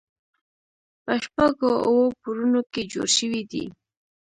په 1.03 1.13
شپږو 1.23 1.71
اوو 1.87 2.05
پوړونو 2.19 2.61
کې 2.71 2.81
جوړ 2.91 3.07
شوی 3.17 3.41
دی. 3.51 3.65